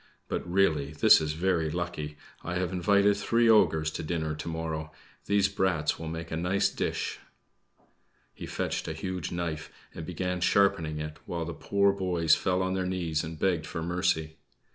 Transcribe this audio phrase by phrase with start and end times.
[0.27, 2.17] But, really, this is very lucky!
[2.43, 4.91] I have invited three ogres to dinner to morrow;
[5.27, 7.19] these brats will make a nice dish."
[8.33, 12.73] He fetched a huge knife and began sharpening it, while the poor boys fell on
[12.73, 14.37] their knees and begged for mercy.